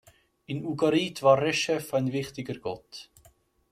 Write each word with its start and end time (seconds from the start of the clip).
In 0.47 0.65
Ugarit 0.65 1.21
war 1.21 1.39
Reschef 1.39 1.93
ein 1.93 2.11
wichtiger 2.11 2.55
Gott. 2.57 3.11